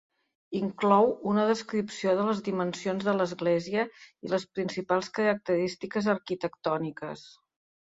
Inclou 0.59 1.11
una 1.33 1.43
descripció 1.51 2.13
de 2.21 2.25
les 2.29 2.41
dimensions 2.47 3.05
de 3.09 3.15
l'església 3.19 3.85
i 4.09 4.33
les 4.33 4.47
principals 4.59 5.15
característiques 5.21 6.11
arquitectòniques. 6.19 7.31